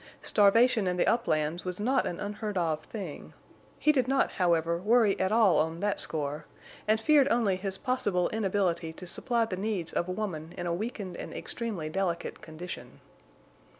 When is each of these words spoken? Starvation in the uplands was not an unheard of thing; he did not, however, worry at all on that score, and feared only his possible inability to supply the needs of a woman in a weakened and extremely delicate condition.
Starvation 0.23 0.87
in 0.87 0.97
the 0.97 1.05
uplands 1.05 1.63
was 1.63 1.79
not 1.79 2.07
an 2.07 2.19
unheard 2.19 2.57
of 2.57 2.83
thing; 2.85 3.33
he 3.77 3.91
did 3.91 4.07
not, 4.07 4.31
however, 4.31 4.79
worry 4.79 5.15
at 5.19 5.31
all 5.31 5.59
on 5.59 5.79
that 5.79 5.99
score, 5.99 6.45
and 6.87 6.99
feared 6.99 7.27
only 7.29 7.55
his 7.55 7.77
possible 7.77 8.27
inability 8.29 8.91
to 8.93 9.05
supply 9.05 9.45
the 9.45 9.55
needs 9.57 9.93
of 9.93 10.09
a 10.09 10.11
woman 10.11 10.55
in 10.57 10.65
a 10.65 10.73
weakened 10.73 11.15
and 11.17 11.35
extremely 11.35 11.87
delicate 11.87 12.41
condition. 12.41 12.99